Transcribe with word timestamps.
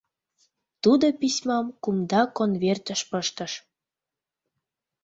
Тудо 0.83 1.05
письмам 1.19 1.65
кумда 1.83 2.21
конвертыш 2.37 3.01
пыштыш. 3.09 3.53